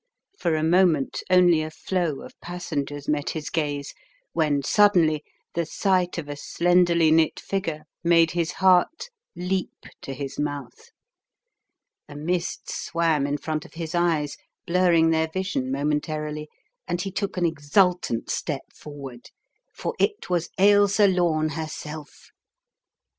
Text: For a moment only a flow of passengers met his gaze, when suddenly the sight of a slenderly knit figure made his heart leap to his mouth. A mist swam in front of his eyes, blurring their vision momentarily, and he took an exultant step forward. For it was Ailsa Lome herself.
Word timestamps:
For 0.35 0.55
a 0.55 0.63
moment 0.63 1.21
only 1.29 1.61
a 1.61 1.69
flow 1.69 2.21
of 2.21 2.33
passengers 2.41 3.07
met 3.07 3.29
his 3.29 3.51
gaze, 3.51 3.93
when 4.33 4.63
suddenly 4.63 5.23
the 5.53 5.63
sight 5.67 6.17
of 6.17 6.27
a 6.27 6.35
slenderly 6.35 7.11
knit 7.11 7.39
figure 7.39 7.83
made 8.03 8.31
his 8.31 8.53
heart 8.53 9.09
leap 9.35 9.71
to 10.01 10.15
his 10.15 10.39
mouth. 10.39 10.89
A 12.09 12.15
mist 12.15 12.67
swam 12.67 13.27
in 13.27 13.37
front 13.37 13.63
of 13.63 13.75
his 13.75 13.93
eyes, 13.93 14.37
blurring 14.65 15.11
their 15.11 15.27
vision 15.31 15.71
momentarily, 15.71 16.49
and 16.87 16.99
he 16.99 17.11
took 17.11 17.37
an 17.37 17.45
exultant 17.45 18.31
step 18.31 18.73
forward. 18.73 19.29
For 19.71 19.93
it 19.99 20.31
was 20.31 20.49
Ailsa 20.59 21.07
Lome 21.09 21.49
herself. 21.49 22.31